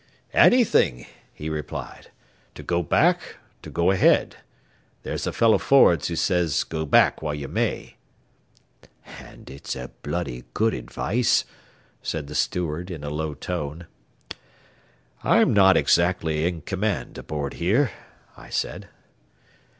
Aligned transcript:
"Anything," 0.33 1.05
he 1.31 1.47
replied. 1.47 2.09
"To 2.55 2.63
go 2.63 2.81
back, 2.81 3.35
to 3.61 3.69
go 3.69 3.91
ahead. 3.91 4.37
There's 5.03 5.27
a 5.27 5.31
fellow 5.31 5.59
forrads 5.59 6.07
who 6.07 6.15
says 6.15 6.63
go 6.63 6.87
back 6.87 7.21
while 7.21 7.35
ye 7.35 7.45
may." 7.45 7.97
"An' 9.19 9.43
it's 9.45 9.77
bloody 10.01 10.45
good 10.55 10.73
advice," 10.73 11.45
said 12.01 12.25
the 12.25 12.33
steward, 12.33 12.89
in 12.89 13.03
a 13.03 13.11
low 13.11 13.35
tone. 13.35 13.85
"I'm 15.23 15.53
not 15.53 15.77
exactly 15.77 16.47
in 16.47 16.61
command 16.61 17.19
aboard 17.19 17.53
here," 17.53 17.91
I 18.35 18.49
said. 18.49 18.89